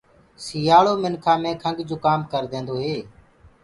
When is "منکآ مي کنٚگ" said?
1.03-1.79